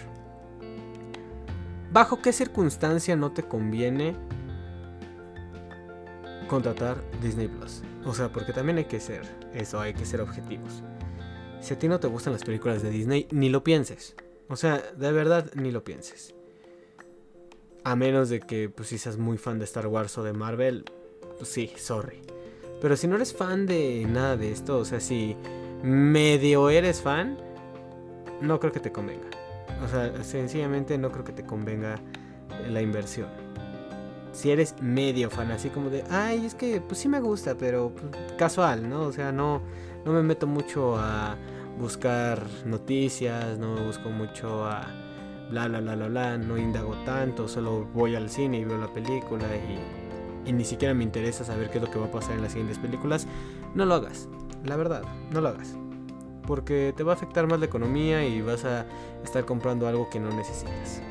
¿Bajo 1.91 2.21
qué 2.21 2.31
circunstancia 2.31 3.15
no 3.15 3.31
te 3.31 3.43
conviene 3.43 4.15
contratar 6.47 7.03
Disney 7.21 7.47
Plus? 7.47 7.83
O 8.05 8.13
sea, 8.13 8.31
porque 8.31 8.53
también 8.53 8.77
hay 8.77 8.85
que 8.85 8.99
ser 8.99 9.23
eso, 9.53 9.79
hay 9.79 9.93
que 9.93 10.05
ser 10.05 10.21
objetivos. 10.21 10.83
Si 11.59 11.73
a 11.73 11.79
ti 11.79 11.87
no 11.87 11.99
te 11.99 12.07
gustan 12.07 12.33
las 12.33 12.43
películas 12.43 12.81
de 12.81 12.89
Disney, 12.89 13.27
ni 13.31 13.49
lo 13.49 13.63
pienses. 13.63 14.15
O 14.47 14.55
sea, 14.55 14.81
de 14.97 15.11
verdad, 15.11 15.51
ni 15.53 15.71
lo 15.71 15.83
pienses. 15.83 16.33
A 17.83 17.95
menos 17.95 18.29
de 18.29 18.39
que, 18.39 18.69
pues, 18.69 18.89
si 18.89 18.97
seas 18.97 19.17
muy 19.17 19.37
fan 19.37 19.59
de 19.59 19.65
Star 19.65 19.87
Wars 19.87 20.17
o 20.17 20.23
de 20.23 20.33
Marvel, 20.33 20.85
pues 21.37 21.49
sí, 21.49 21.71
sorry. 21.77 22.21
Pero 22.81 22.97
si 22.97 23.07
no 23.07 23.15
eres 23.15 23.33
fan 23.33 23.67
de 23.67 24.05
nada 24.09 24.35
de 24.35 24.51
esto, 24.51 24.79
o 24.79 24.85
sea, 24.85 25.00
si 25.00 25.38
medio 25.83 26.69
eres 26.69 27.01
fan, 27.01 27.38
no 28.41 28.59
creo 28.59 28.73
que 28.73 28.79
te 28.79 28.91
convenga. 28.91 29.27
O 29.83 29.88
sea, 29.88 30.23
sencillamente 30.23 30.97
no 30.97 31.11
creo 31.11 31.23
que 31.23 31.31
te 31.31 31.43
convenga 31.43 32.00
la 32.67 32.81
inversión. 32.81 33.29
Si 34.33 34.50
eres 34.50 34.75
medio 34.81 35.29
fan, 35.29 35.51
así 35.51 35.69
como 35.69 35.89
de, 35.89 36.03
ay, 36.09 36.45
es 36.45 36.55
que 36.55 36.81
pues 36.81 37.00
sí 37.00 37.07
me 37.07 37.19
gusta, 37.19 37.55
pero 37.55 37.93
pues, 37.93 38.33
casual, 38.38 38.89
¿no? 38.89 39.01
O 39.01 39.11
sea, 39.11 39.31
no, 39.31 39.61
no 40.05 40.13
me 40.13 40.23
meto 40.23 40.47
mucho 40.47 40.97
a 40.97 41.35
buscar 41.79 42.43
noticias, 42.65 43.59
no 43.59 43.75
me 43.75 43.85
busco 43.85 44.09
mucho 44.09 44.65
a 44.65 44.88
bla 45.50 45.67
bla 45.67 45.81
bla 45.81 45.95
bla 45.95 46.07
bla, 46.07 46.38
no 46.38 46.57
indago 46.57 46.95
tanto, 47.05 47.47
solo 47.47 47.85
voy 47.93 48.15
al 48.15 48.29
cine 48.29 48.59
y 48.59 48.65
veo 48.65 48.77
la 48.77 48.88
película 48.88 49.45
y 49.55 50.00
y 50.45 50.53
ni 50.53 50.65
siquiera 50.65 50.93
me 50.93 51.03
interesa 51.03 51.43
saber 51.43 51.69
qué 51.69 51.77
es 51.77 51.83
lo 51.83 51.91
que 51.91 52.00
va 52.00 52.07
a 52.07 52.12
pasar 52.12 52.36
en 52.36 52.41
las 52.41 52.51
siguientes 52.51 52.77
películas, 52.77 53.27
no 53.75 53.86
lo 53.86 53.95
hagas. 53.95 54.27
La 54.65 54.75
verdad, 54.75 55.03
no 55.31 55.41
lo 55.41 55.50
hagas. 55.50 55.75
Porque 56.48 56.93
te 56.95 57.03
va 57.03 57.13
a 57.13 57.15
afectar 57.15 57.48
más 57.48 57.60
la 57.60 57.65
economía 57.65 58.25
y 58.25 58.41
vas 58.41 58.65
a 58.65 58.86
estar 59.24 59.45
comprando 59.45 59.88
algo 59.88 60.10
que 60.10 60.19
no 60.19 60.29
necesitas. 60.31 61.01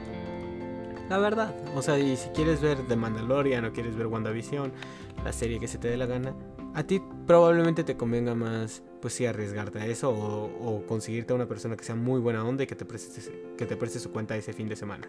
La 1.09 1.19
verdad. 1.19 1.55
O 1.75 1.83
sea, 1.83 1.99
y 1.99 2.17
si 2.17 2.29
quieres 2.31 2.61
ver 2.61 2.79
The 2.87 2.97
Mandalorian 2.97 3.65
o 3.65 3.73
quieres 3.73 3.97
ver 3.97 4.07
WandaVision, 4.07 4.73
la 5.25 5.33
serie 5.33 5.59
que 5.59 5.69
se 5.69 5.79
te 5.79 5.89
dé 5.89 5.97
la 5.97 6.07
gana, 6.07 6.35
a 6.75 6.85
ti 6.85 7.03
probablemente 7.27 7.83
te 7.83 7.97
convenga 7.97 8.35
más, 8.35 8.83
pues 9.01 9.15
sí, 9.15 9.27
arriesgarte 9.27 9.81
a 9.81 9.87
eso 9.87 10.11
o, 10.11 10.85
conseguirte 10.87 11.33
a 11.33 11.37
una 11.37 11.47
persona 11.47 11.77
que 11.77 11.85
sea 11.85 11.97
muy 11.97 12.21
buena 12.21 12.45
onda 12.45 12.63
y 12.63 12.67
que 12.67 12.77
te 12.77 12.85
preste, 12.85 13.21
que 13.57 13.67
te 13.67 13.77
preste 13.77 13.99
su 13.99 14.13
cuenta 14.13 14.37
ese 14.37 14.53
fin 14.53 14.69
de 14.69 14.77
semana 14.77 15.09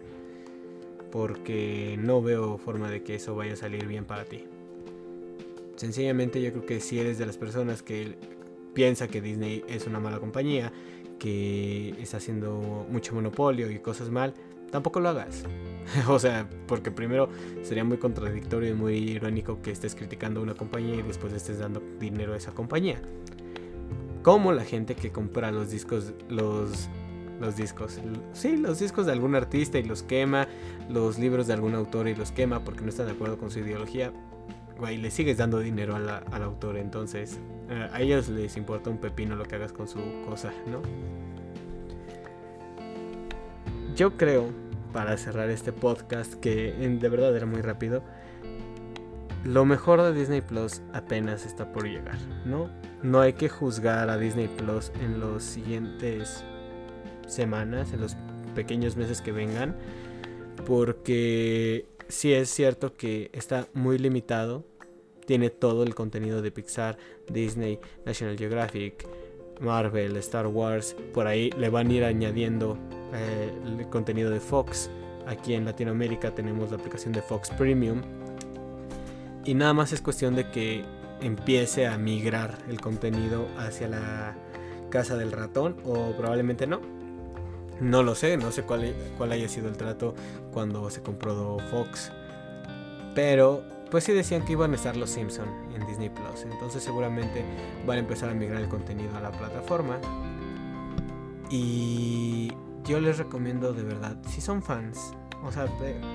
porque 1.12 1.96
no 2.00 2.22
veo 2.22 2.58
forma 2.58 2.90
de 2.90 3.04
que 3.04 3.14
eso 3.14 3.36
vaya 3.36 3.52
a 3.52 3.56
salir 3.56 3.86
bien 3.86 4.04
para 4.04 4.24
ti. 4.24 4.46
Sencillamente 5.76 6.42
yo 6.42 6.50
creo 6.52 6.66
que 6.66 6.80
si 6.80 6.98
eres 6.98 7.18
de 7.18 7.26
las 7.26 7.36
personas 7.36 7.82
que 7.82 8.16
piensa 8.74 9.08
que 9.08 9.20
Disney 9.20 9.62
es 9.68 9.86
una 9.86 10.00
mala 10.00 10.18
compañía, 10.18 10.72
que 11.18 11.90
está 12.00 12.16
haciendo 12.16 12.86
mucho 12.90 13.14
monopolio 13.14 13.70
y 13.70 13.78
cosas 13.78 14.08
mal, 14.08 14.34
tampoco 14.70 15.00
lo 15.00 15.10
hagas. 15.10 15.44
o 16.08 16.18
sea, 16.18 16.48
porque 16.66 16.90
primero 16.90 17.28
sería 17.62 17.84
muy 17.84 17.98
contradictorio 17.98 18.70
y 18.70 18.74
muy 18.74 18.94
irónico 18.96 19.60
que 19.60 19.70
estés 19.70 19.94
criticando 19.94 20.40
una 20.40 20.54
compañía 20.54 20.96
y 20.96 21.02
después 21.02 21.32
estés 21.34 21.58
dando 21.58 21.82
dinero 22.00 22.32
a 22.32 22.38
esa 22.38 22.52
compañía. 22.52 23.00
Como 24.22 24.52
la 24.52 24.64
gente 24.64 24.94
que 24.94 25.10
compra 25.10 25.52
los 25.52 25.70
discos, 25.70 26.14
los 26.28 26.88
los 27.42 27.56
discos. 27.56 28.00
Sí, 28.32 28.56
los 28.56 28.78
discos 28.78 29.04
de 29.06 29.12
algún 29.12 29.34
artista 29.34 29.78
y 29.78 29.82
los 29.82 30.02
quema, 30.02 30.48
los 30.88 31.18
libros 31.18 31.46
de 31.46 31.52
algún 31.52 31.74
autor 31.74 32.08
y 32.08 32.14
los 32.14 32.32
quema 32.32 32.64
porque 32.64 32.82
no 32.82 32.88
está 32.88 33.04
de 33.04 33.12
acuerdo 33.12 33.36
con 33.36 33.50
su 33.50 33.58
ideología. 33.58 34.12
Güey, 34.78 34.96
le 34.96 35.10
sigues 35.10 35.36
dando 35.36 35.58
dinero 35.58 35.94
al 35.96 36.42
autor, 36.42 36.78
entonces 36.78 37.38
eh, 37.68 37.88
a 37.92 38.00
ellos 38.00 38.28
les 38.28 38.56
importa 38.56 38.90
un 38.90 38.98
pepino 38.98 39.36
lo 39.36 39.44
que 39.44 39.56
hagas 39.56 39.72
con 39.72 39.86
su 39.86 40.00
cosa, 40.26 40.52
¿no? 40.66 40.80
Yo 43.94 44.16
creo, 44.16 44.48
para 44.92 45.16
cerrar 45.18 45.50
este 45.50 45.72
podcast, 45.72 46.34
que 46.34 46.72
de 46.72 47.08
verdad 47.08 47.36
era 47.36 47.46
muy 47.46 47.60
rápido, 47.60 48.02
lo 49.44 49.64
mejor 49.64 50.00
de 50.02 50.14
Disney 50.14 50.40
Plus 50.40 50.80
apenas 50.92 51.44
está 51.44 51.72
por 51.72 51.84
llegar, 51.84 52.18
¿no? 52.46 52.70
No 53.02 53.20
hay 53.20 53.34
que 53.34 53.48
juzgar 53.48 54.08
a 54.08 54.16
Disney 54.16 54.48
Plus 54.48 54.92
en 55.00 55.20
los 55.20 55.42
siguientes 55.42 56.44
semanas, 57.32 57.92
en 57.92 58.00
los 58.00 58.16
pequeños 58.54 58.96
meses 58.96 59.20
que 59.20 59.32
vengan, 59.32 59.76
porque 60.66 61.86
sí 62.08 62.32
es 62.32 62.50
cierto 62.50 62.94
que 62.94 63.30
está 63.32 63.66
muy 63.74 63.98
limitado, 63.98 64.64
tiene 65.26 65.50
todo 65.50 65.82
el 65.84 65.94
contenido 65.94 66.42
de 66.42 66.50
Pixar, 66.50 66.98
Disney, 67.28 67.78
National 68.04 68.36
Geographic, 68.36 69.06
Marvel, 69.60 70.16
Star 70.16 70.46
Wars, 70.46 70.96
por 71.14 71.26
ahí 71.26 71.50
le 71.56 71.70
van 71.70 71.88
a 71.88 71.92
ir 71.92 72.04
añadiendo 72.04 72.76
eh, 73.14 73.52
el 73.64 73.88
contenido 73.88 74.30
de 74.30 74.40
Fox. 74.40 74.90
Aquí 75.26 75.54
en 75.54 75.64
Latinoamérica 75.64 76.34
tenemos 76.34 76.70
la 76.70 76.76
aplicación 76.76 77.12
de 77.12 77.22
Fox 77.22 77.50
Premium. 77.50 78.02
Y 79.44 79.54
nada 79.54 79.72
más 79.72 79.92
es 79.92 80.00
cuestión 80.00 80.34
de 80.34 80.50
que 80.50 80.84
empiece 81.20 81.86
a 81.86 81.96
migrar 81.98 82.58
el 82.68 82.80
contenido 82.80 83.46
hacia 83.56 83.88
la 83.88 84.36
casa 84.90 85.16
del 85.16 85.32
ratón 85.32 85.76
o 85.84 86.12
probablemente 86.16 86.66
no. 86.66 86.80
No 87.80 88.02
lo 88.02 88.14
sé, 88.14 88.36
no 88.36 88.52
sé 88.52 88.62
cuál, 88.62 88.94
cuál 89.16 89.32
haya 89.32 89.48
sido 89.48 89.68
el 89.68 89.76
trato 89.76 90.14
cuando 90.52 90.88
se 90.90 91.02
compró 91.02 91.58
Fox. 91.70 92.12
Pero 93.14 93.62
pues 93.90 94.04
sí 94.04 94.12
decían 94.12 94.44
que 94.44 94.52
iban 94.52 94.72
a 94.72 94.76
estar 94.76 94.96
los 94.96 95.10
Simpson 95.10 95.48
en 95.74 95.86
Disney 95.86 96.08
Plus. 96.08 96.44
Entonces 96.50 96.82
seguramente 96.82 97.44
van 97.86 97.98
a 97.98 98.00
empezar 98.00 98.30
a 98.30 98.34
migrar 98.34 98.62
el 98.62 98.68
contenido 98.68 99.14
a 99.16 99.20
la 99.20 99.30
plataforma. 99.30 99.98
Y 101.50 102.52
yo 102.84 103.00
les 103.00 103.18
recomiendo 103.18 103.74
de 103.74 103.82
verdad, 103.82 104.16
si 104.26 104.40
son 104.40 104.62
fans, 104.62 105.12
o 105.44 105.52
sea, 105.52 105.66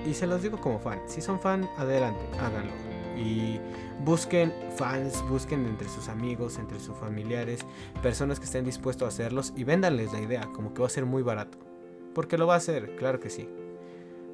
y 0.07 0.13
se 0.13 0.25
los 0.25 0.41
digo 0.41 0.59
como 0.59 0.79
fan, 0.79 0.99
si 1.05 1.21
son 1.21 1.39
fan, 1.39 1.69
adelante, 1.77 2.25
háganlo. 2.39 2.96
Y 3.17 3.59
busquen 4.05 4.53
fans, 4.75 5.23
busquen 5.27 5.65
entre 5.65 5.89
sus 5.89 6.07
amigos, 6.07 6.57
entre 6.57 6.79
sus 6.79 6.95
familiares, 6.95 7.65
personas 8.01 8.39
que 8.39 8.45
estén 8.45 8.65
dispuestos 8.65 9.05
a 9.05 9.09
hacerlos 9.09 9.53
y 9.55 9.63
véndanles 9.63 10.13
la 10.13 10.21
idea, 10.21 10.49
como 10.53 10.73
que 10.73 10.81
va 10.81 10.87
a 10.87 10.91
ser 10.91 11.05
muy 11.05 11.23
barato. 11.23 11.57
Porque 12.13 12.37
lo 12.37 12.47
va 12.47 12.55
a 12.55 12.57
hacer, 12.57 12.95
claro 12.95 13.19
que 13.19 13.29
sí. 13.29 13.49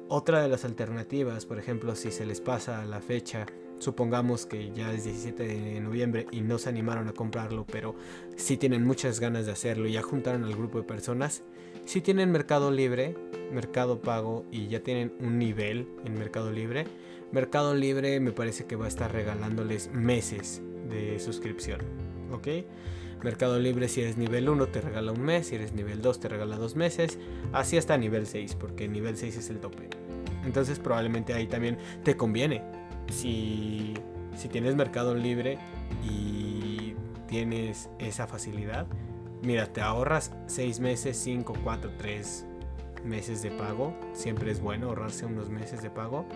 Otra 0.08 0.42
de 0.42 0.48
las 0.48 0.64
alternativas, 0.64 1.46
por 1.46 1.58
ejemplo, 1.58 1.96
si 1.96 2.10
se 2.10 2.26
les 2.26 2.40
pasa 2.40 2.84
la 2.84 3.00
fecha, 3.00 3.46
supongamos 3.78 4.46
que 4.46 4.72
ya 4.72 4.92
es 4.92 5.04
17 5.04 5.42
de 5.42 5.80
noviembre 5.80 6.26
y 6.30 6.40
no 6.40 6.58
se 6.58 6.68
animaron 6.68 7.08
a 7.08 7.12
comprarlo, 7.12 7.66
pero 7.70 7.94
sí 8.36 8.56
tienen 8.56 8.84
muchas 8.84 9.20
ganas 9.20 9.46
de 9.46 9.52
hacerlo 9.52 9.86
y 9.86 9.92
ya 9.92 10.02
juntaron 10.02 10.44
al 10.44 10.54
grupo 10.54 10.78
de 10.78 10.84
personas, 10.84 11.42
si 11.84 12.00
tienen 12.00 12.32
Mercado 12.32 12.70
Libre, 12.70 13.14
Mercado 13.52 14.00
Pago 14.00 14.44
y 14.50 14.68
ya 14.68 14.80
tienen 14.80 15.12
un 15.20 15.38
nivel 15.38 15.88
en 16.04 16.14
Mercado 16.14 16.50
Libre, 16.50 16.86
Mercado 17.34 17.74
Libre 17.74 18.20
me 18.20 18.30
parece 18.30 18.64
que 18.64 18.76
va 18.76 18.84
a 18.84 18.88
estar 18.88 19.12
regalándoles 19.12 19.90
meses 19.92 20.62
de 20.88 21.18
suscripción. 21.18 21.80
¿Ok? 22.30 22.46
Mercado 23.24 23.58
Libre 23.58 23.88
si 23.88 24.02
eres 24.02 24.16
nivel 24.16 24.48
1 24.48 24.68
te 24.68 24.80
regala 24.80 25.10
un 25.10 25.20
mes, 25.20 25.48
si 25.48 25.56
eres 25.56 25.72
nivel 25.72 26.00
2 26.00 26.20
te 26.20 26.28
regala 26.28 26.56
dos 26.56 26.76
meses, 26.76 27.18
así 27.52 27.76
hasta 27.76 27.96
nivel 27.98 28.28
6, 28.28 28.54
porque 28.54 28.86
nivel 28.86 29.16
6 29.16 29.36
es 29.36 29.50
el 29.50 29.58
tope. 29.58 29.88
Entonces 30.44 30.78
probablemente 30.78 31.34
ahí 31.34 31.48
también 31.48 31.76
te 32.04 32.16
conviene. 32.16 32.62
Si, 33.10 33.94
si 34.36 34.48
tienes 34.48 34.76
Mercado 34.76 35.16
Libre 35.16 35.58
y 36.04 36.94
tienes 37.26 37.90
esa 37.98 38.28
facilidad, 38.28 38.86
mira, 39.42 39.72
te 39.72 39.80
ahorras 39.80 40.30
6 40.46 40.78
meses, 40.78 41.16
5, 41.16 41.52
4, 41.64 41.90
3 41.98 42.46
meses 43.04 43.42
de 43.42 43.50
pago. 43.50 43.92
Siempre 44.12 44.52
es 44.52 44.60
bueno 44.60 44.86
ahorrarse 44.88 45.26
unos 45.26 45.50
meses 45.50 45.82
de 45.82 45.90
pago. 45.90 46.26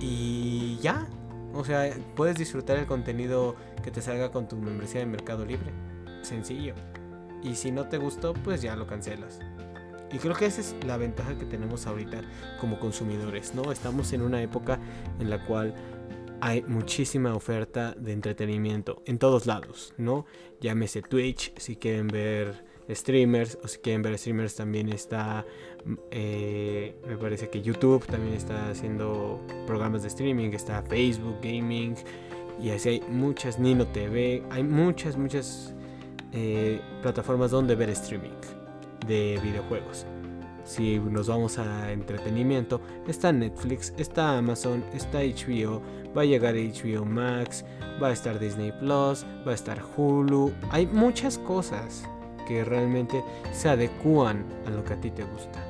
Y 0.00 0.78
ya. 0.80 1.06
O 1.52 1.64
sea, 1.64 1.94
puedes 2.16 2.36
disfrutar 2.36 2.78
el 2.78 2.86
contenido 2.86 3.54
que 3.82 3.90
te 3.90 4.02
salga 4.02 4.30
con 4.32 4.48
tu 4.48 4.56
membresía 4.56 5.00
de 5.00 5.06
Mercado 5.06 5.44
Libre. 5.44 5.70
Sencillo. 6.22 6.74
Y 7.42 7.54
si 7.54 7.70
no 7.70 7.88
te 7.88 7.98
gustó, 7.98 8.34
pues 8.34 8.62
ya 8.62 8.74
lo 8.74 8.86
cancelas. 8.86 9.40
Y 10.12 10.18
creo 10.18 10.34
que 10.34 10.46
esa 10.46 10.60
es 10.60 10.74
la 10.86 10.96
ventaja 10.96 11.36
que 11.36 11.44
tenemos 11.44 11.86
ahorita 11.86 12.22
como 12.60 12.78
consumidores, 12.78 13.54
¿no? 13.54 13.72
Estamos 13.72 14.12
en 14.12 14.22
una 14.22 14.40
época 14.42 14.78
en 15.18 15.28
la 15.28 15.44
cual 15.44 15.74
hay 16.40 16.62
muchísima 16.62 17.34
oferta 17.34 17.94
de 17.98 18.12
entretenimiento 18.12 19.02
en 19.06 19.18
todos 19.18 19.46
lados, 19.46 19.94
¿no? 19.96 20.24
Llámese 20.60 21.02
Twitch 21.02 21.52
si 21.58 21.76
quieren 21.76 22.08
ver 22.08 22.64
streamers 22.88 23.58
o 23.62 23.68
si 23.68 23.78
quieren 23.78 24.02
ver 24.02 24.18
streamers 24.18 24.54
también 24.54 24.88
está, 24.88 25.44
eh, 26.10 26.94
me 27.06 27.16
parece 27.16 27.48
que 27.48 27.62
YouTube 27.62 28.04
también 28.06 28.34
está 28.34 28.70
haciendo 28.70 29.40
programas 29.66 30.02
de 30.02 30.08
streaming, 30.08 30.50
está 30.50 30.82
Facebook 30.82 31.36
Gaming 31.42 31.94
y 32.62 32.70
así 32.70 32.88
hay 32.88 33.02
muchas, 33.08 33.58
Nino 33.58 33.86
TV, 33.86 34.42
hay 34.50 34.62
muchas, 34.62 35.16
muchas 35.16 35.74
eh, 36.32 36.80
plataformas 37.02 37.50
donde 37.50 37.74
ver 37.74 37.90
streaming 37.90 38.30
de 39.06 39.38
videojuegos. 39.42 40.06
Si 40.64 40.98
nos 40.98 41.28
vamos 41.28 41.58
a 41.58 41.92
entretenimiento, 41.92 42.80
está 43.06 43.32
Netflix, 43.32 43.92
está 43.98 44.38
Amazon, 44.38 44.82
está 44.94 45.18
HBO, 45.18 45.82
va 46.16 46.22
a 46.22 46.24
llegar 46.24 46.54
HBO 46.54 47.04
Max, 47.04 47.64
va 48.02 48.08
a 48.08 48.12
estar 48.12 48.38
Disney 48.38 48.72
Plus, 48.72 49.26
va 49.46 49.50
a 49.50 49.54
estar 49.54 49.82
Hulu. 49.96 50.52
Hay 50.70 50.86
muchas 50.86 51.36
cosas 51.36 52.08
que 52.44 52.64
realmente 52.64 53.22
se 53.52 53.68
adecúan 53.68 54.44
a 54.66 54.70
lo 54.70 54.84
que 54.84 54.94
a 54.94 55.00
ti 55.00 55.10
te 55.10 55.24
gusta. 55.24 55.64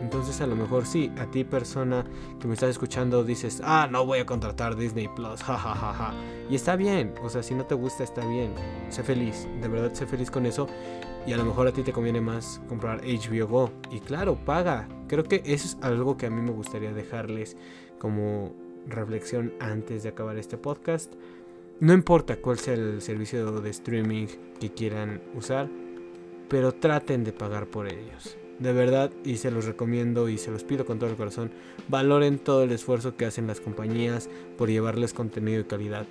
Entonces 0.00 0.40
a 0.40 0.46
lo 0.46 0.56
mejor 0.56 0.86
sí, 0.86 1.12
a 1.18 1.26
ti 1.26 1.44
persona 1.44 2.04
que 2.40 2.48
me 2.48 2.54
estás 2.54 2.70
escuchando 2.70 3.22
dices, 3.22 3.60
ah, 3.64 3.86
no 3.90 4.06
voy 4.06 4.20
a 4.20 4.26
contratar 4.26 4.76
Disney 4.76 5.08
Plus, 5.08 5.42
jajajaja. 5.44 6.14
Y 6.48 6.54
está 6.54 6.76
bien, 6.76 7.14
o 7.22 7.28
sea, 7.28 7.42
si 7.42 7.54
no 7.54 7.64
te 7.66 7.74
gusta 7.74 8.02
está 8.02 8.26
bien, 8.26 8.52
sé 8.88 9.02
feliz, 9.02 9.46
de 9.60 9.68
verdad 9.68 9.92
sé 9.92 10.06
feliz 10.06 10.30
con 10.30 10.46
eso. 10.46 10.66
Y 11.26 11.34
a 11.34 11.36
lo 11.36 11.44
mejor 11.44 11.68
a 11.68 11.72
ti 11.72 11.82
te 11.82 11.92
conviene 11.92 12.22
más 12.22 12.62
comprar 12.66 13.02
HBO 13.02 13.46
Go. 13.46 13.70
Y 13.90 14.00
claro, 14.00 14.36
paga. 14.36 14.88
Creo 15.06 15.24
que 15.24 15.42
eso 15.44 15.66
es 15.66 15.78
algo 15.82 16.16
que 16.16 16.26
a 16.26 16.30
mí 16.30 16.40
me 16.40 16.50
gustaría 16.50 16.94
dejarles 16.94 17.58
como 17.98 18.54
reflexión 18.86 19.52
antes 19.60 20.02
de 20.02 20.08
acabar 20.08 20.38
este 20.38 20.56
podcast. 20.56 21.12
No 21.78 21.92
importa 21.92 22.36
cuál 22.36 22.58
sea 22.58 22.74
el 22.74 23.02
servicio 23.02 23.60
de 23.60 23.70
streaming 23.70 24.26
que 24.58 24.72
quieran 24.72 25.22
usar, 25.34 25.68
pero 26.50 26.72
traten 26.72 27.24
de 27.24 27.32
pagar 27.32 27.66
por 27.66 27.88
ellos 27.88 28.36
de 28.60 28.74
verdad, 28.74 29.10
y 29.24 29.38
se 29.38 29.50
los 29.50 29.64
recomiendo 29.64 30.28
y 30.28 30.36
se 30.36 30.50
los 30.50 30.64
pido 30.64 30.84
con 30.84 30.98
todo 30.98 31.08
el 31.10 31.16
corazón, 31.16 31.50
valoren 31.88 32.38
todo 32.38 32.62
el 32.62 32.72
esfuerzo 32.72 33.16
que 33.16 33.24
hacen 33.24 33.46
las 33.46 33.58
compañías 33.58 34.28
por 34.58 34.68
llevarles 34.68 35.14
contenido 35.14 35.58
de 35.58 35.66
calidad. 35.66 36.06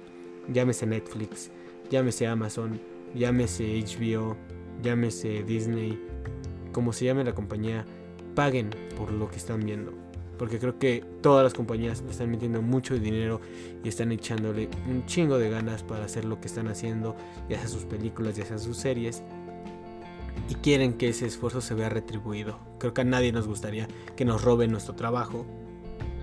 Llámese 0.52 0.88
Netflix, 0.88 1.52
llámese 1.92 2.26
Amazon, 2.26 2.82
llámese 3.14 3.80
HBO, 3.80 4.36
llámese 4.82 5.44
Disney, 5.44 6.04
como 6.72 6.92
se 6.92 7.06
llame 7.06 7.24
la 7.24 7.36
compañía, 7.36 7.86
paguen 8.34 8.72
por 8.98 9.12
lo 9.12 9.30
que 9.30 9.38
están 9.38 9.64
viendo. 9.64 9.94
Porque 10.40 10.58
creo 10.58 10.80
que 10.80 11.04
todas 11.22 11.44
las 11.44 11.54
compañías 11.54 12.04
están 12.10 12.32
metiendo 12.32 12.62
mucho 12.62 12.98
dinero 12.98 13.42
y 13.84 13.90
están 13.90 14.12
echándole 14.12 14.70
un 14.90 15.06
chingo 15.06 15.38
de 15.38 15.52
ganas 15.52 15.84
para 15.84 16.06
hacer 16.06 16.26
lo 16.26 16.40
que 16.40 16.48
están 16.48 16.68
haciendo, 16.70 17.16
ya 17.48 17.60
sea 17.60 17.68
sus 17.68 17.84
películas, 17.84 18.38
ya 18.38 18.46
sea 18.46 18.58
sus 18.58 18.78
series 18.78 19.22
y 20.48 20.56
quieren 20.56 20.94
que 20.94 21.10
ese 21.10 21.26
esfuerzo 21.26 21.62
se 21.62 21.74
vea 21.74 21.90
retribuido. 21.90 22.60
Creo 22.80 22.94
que 22.94 23.02
a 23.02 23.06
nadie 23.06 23.32
nos 23.32 23.48
gustaría 23.48 23.88
que 24.16 24.26
nos 24.26 24.44
roben 24.44 24.72
nuestro 24.72 24.96
trabajo. 24.96 25.46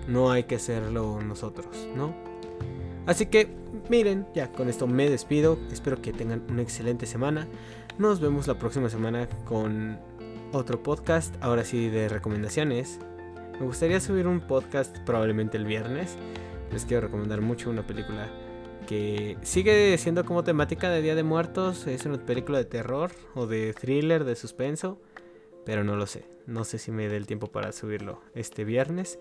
No 0.07 0.31
hay 0.31 0.43
que 0.43 0.55
hacerlo 0.55 1.21
nosotros, 1.21 1.67
¿no? 1.95 2.15
Así 3.05 3.27
que, 3.27 3.49
miren, 3.89 4.27
ya 4.33 4.51
con 4.51 4.69
esto 4.69 4.87
me 4.87 5.09
despido. 5.09 5.57
Espero 5.71 6.01
que 6.01 6.13
tengan 6.13 6.43
una 6.49 6.61
excelente 6.61 7.05
semana. 7.05 7.47
Nos 7.97 8.19
vemos 8.19 8.47
la 8.47 8.59
próxima 8.59 8.89
semana 8.89 9.27
con 9.45 9.97
otro 10.51 10.83
podcast, 10.83 11.35
ahora 11.41 11.63
sí 11.63 11.89
de 11.89 12.09
recomendaciones. 12.09 12.99
Me 13.59 13.65
gustaría 13.65 13.99
subir 13.99 14.27
un 14.27 14.41
podcast 14.41 14.97
probablemente 14.99 15.57
el 15.57 15.65
viernes. 15.65 16.17
Les 16.71 16.85
quiero 16.85 17.07
recomendar 17.07 17.41
mucho 17.41 17.69
una 17.69 17.87
película 17.87 18.29
que 18.87 19.37
sigue 19.43 19.95
siendo 19.99 20.25
como 20.25 20.43
temática 20.43 20.89
de 20.89 21.03
Día 21.03 21.13
de 21.13 21.23
Muertos. 21.23 21.85
Es 21.85 22.05
una 22.05 22.25
película 22.25 22.57
de 22.57 22.65
terror 22.65 23.11
o 23.35 23.45
de 23.45 23.73
thriller, 23.73 24.23
de 24.23 24.35
suspenso. 24.35 24.99
Pero 25.65 25.83
no 25.83 25.95
lo 25.95 26.07
sé. 26.07 26.25
No 26.47 26.63
sé 26.63 26.79
si 26.79 26.91
me 26.91 27.07
dé 27.09 27.17
el 27.17 27.27
tiempo 27.27 27.47
para 27.47 27.71
subirlo 27.73 28.21
este 28.33 28.63
viernes. 28.63 29.19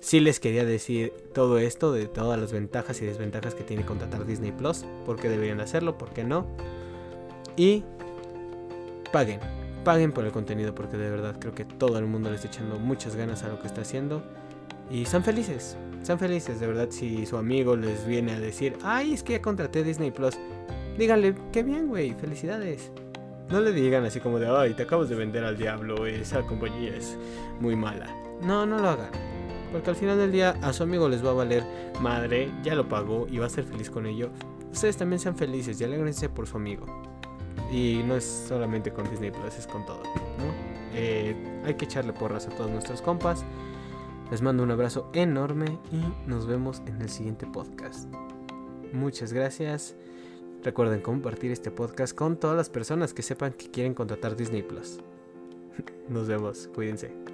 Sí 0.00 0.20
les 0.20 0.40
quería 0.40 0.64
decir 0.64 1.12
todo 1.34 1.58
esto 1.58 1.92
de 1.92 2.06
todas 2.06 2.40
las 2.40 2.52
ventajas 2.52 3.02
y 3.02 3.04
desventajas 3.04 3.54
que 3.54 3.64
tiene 3.64 3.84
contratar 3.84 4.24
Disney 4.24 4.52
Plus. 4.52 4.84
Por 5.04 5.16
qué 5.20 5.28
deberían 5.28 5.60
hacerlo, 5.60 5.98
por 5.98 6.10
qué 6.10 6.24
no. 6.24 6.46
Y 7.56 7.84
paguen. 9.12 9.40
Paguen 9.84 10.12
por 10.12 10.24
el 10.24 10.32
contenido 10.32 10.74
porque 10.74 10.96
de 10.96 11.10
verdad 11.10 11.36
creo 11.40 11.54
que 11.54 11.64
todo 11.64 11.98
el 11.98 12.06
mundo 12.06 12.30
le 12.30 12.36
está 12.36 12.48
echando 12.48 12.78
muchas 12.78 13.16
ganas 13.16 13.42
a 13.42 13.48
lo 13.48 13.60
que 13.60 13.66
está 13.66 13.82
haciendo. 13.82 14.22
Y 14.90 15.04
sean 15.06 15.24
felices. 15.24 15.76
Sean 16.02 16.18
felices, 16.18 16.58
de 16.58 16.66
verdad, 16.66 16.88
si 16.90 17.24
su 17.26 17.36
amigo 17.36 17.76
les 17.76 18.06
viene 18.06 18.32
a 18.32 18.40
decir, 18.40 18.76
ay, 18.82 19.12
es 19.12 19.22
que 19.22 19.34
ya 19.34 19.42
contraté 19.42 19.84
Disney 19.84 20.10
Plus, 20.10 20.36
díganle, 20.98 21.34
qué 21.52 21.62
bien, 21.62 21.88
güey, 21.88 22.12
felicidades. 22.14 22.90
No 23.50 23.60
le 23.60 23.72
digan 23.72 24.04
así 24.04 24.18
como 24.18 24.38
de, 24.38 24.48
ay, 24.48 24.74
te 24.74 24.82
acabas 24.82 25.08
de 25.08 25.14
vender 25.14 25.44
al 25.44 25.56
diablo, 25.56 26.06
esa 26.06 26.42
compañía 26.42 26.96
es 26.96 27.16
muy 27.60 27.76
mala. 27.76 28.06
No, 28.42 28.66
no 28.66 28.78
lo 28.78 28.88
hagan. 28.88 29.10
Porque 29.70 29.90
al 29.90 29.96
final 29.96 30.18
del 30.18 30.32
día 30.32 30.56
a 30.60 30.72
su 30.72 30.82
amigo 30.82 31.08
les 31.08 31.24
va 31.24 31.30
a 31.30 31.34
valer 31.34 31.64
madre, 32.00 32.50
ya 32.62 32.74
lo 32.74 32.88
pagó 32.88 33.26
y 33.30 33.38
va 33.38 33.46
a 33.46 33.50
ser 33.50 33.64
feliz 33.64 33.88
con 33.88 34.06
ello. 34.06 34.30
Ustedes 34.72 34.96
también 34.96 35.20
sean 35.20 35.36
felices 35.36 35.80
y 35.80 35.84
alegrense 35.84 36.28
por 36.28 36.46
su 36.46 36.56
amigo. 36.56 36.84
Y 37.70 38.02
no 38.04 38.16
es 38.16 38.44
solamente 38.48 38.90
con 38.92 39.08
Disney 39.08 39.30
Plus, 39.30 39.56
es 39.56 39.66
con 39.66 39.86
todo, 39.86 40.02
¿no? 40.02 40.72
Eh, 40.94 41.34
hay 41.64 41.74
que 41.74 41.86
echarle 41.86 42.12
porras 42.12 42.46
a 42.46 42.50
todos 42.50 42.70
nuestros 42.70 43.00
compas. 43.00 43.44
Les 44.32 44.40
mando 44.40 44.62
un 44.62 44.70
abrazo 44.70 45.10
enorme 45.12 45.78
y 45.92 46.00
nos 46.26 46.46
vemos 46.46 46.80
en 46.86 47.02
el 47.02 47.10
siguiente 47.10 47.46
podcast. 47.46 48.08
Muchas 48.90 49.34
gracias. 49.34 49.94
Recuerden 50.62 51.02
compartir 51.02 51.50
este 51.50 51.70
podcast 51.70 52.14
con 52.16 52.38
todas 52.38 52.56
las 52.56 52.70
personas 52.70 53.12
que 53.12 53.20
sepan 53.20 53.52
que 53.52 53.70
quieren 53.70 53.92
contratar 53.92 54.34
Disney 54.34 54.62
Plus. 54.62 55.00
Nos 56.08 56.28
vemos, 56.28 56.70
cuídense. 56.74 57.31